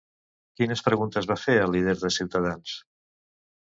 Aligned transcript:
Quines 0.61 0.81
preguntes 0.87 1.29
va 1.33 1.39
fer 1.43 1.59
el 1.69 1.79
líder 1.79 1.97
de 2.05 2.15
Ciutadans? 2.19 2.77